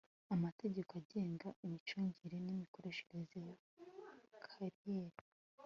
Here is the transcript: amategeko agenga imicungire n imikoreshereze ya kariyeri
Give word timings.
amategeko 0.35 0.91
agenga 1.01 1.47
imicungire 1.65 2.35
n 2.45 2.47
imikoreshereze 2.53 3.37
ya 3.47 3.55
kariyeri 4.45 5.19